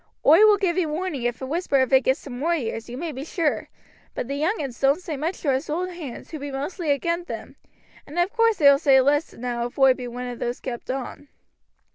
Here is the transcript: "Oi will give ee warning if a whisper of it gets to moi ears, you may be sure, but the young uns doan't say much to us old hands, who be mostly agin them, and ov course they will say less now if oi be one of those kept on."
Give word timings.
"Oi 0.25 0.39
will 0.47 0.57
give 0.57 0.79
ee 0.79 0.85
warning 0.87 1.21
if 1.21 1.43
a 1.43 1.45
whisper 1.45 1.79
of 1.79 1.93
it 1.93 2.01
gets 2.05 2.23
to 2.23 2.31
moi 2.31 2.55
ears, 2.55 2.89
you 2.89 2.97
may 2.97 3.11
be 3.11 3.23
sure, 3.23 3.69
but 4.15 4.27
the 4.27 4.33
young 4.33 4.59
uns 4.59 4.79
doan't 4.79 4.99
say 4.99 5.15
much 5.15 5.41
to 5.41 5.51
us 5.51 5.69
old 5.69 5.91
hands, 5.91 6.31
who 6.31 6.39
be 6.39 6.49
mostly 6.49 6.89
agin 6.89 7.25
them, 7.25 7.55
and 8.07 8.17
ov 8.17 8.33
course 8.33 8.57
they 8.57 8.65
will 8.67 8.79
say 8.79 8.99
less 8.99 9.35
now 9.35 9.67
if 9.67 9.77
oi 9.77 9.93
be 9.93 10.07
one 10.07 10.25
of 10.25 10.39
those 10.39 10.59
kept 10.59 10.89
on." 10.89 11.27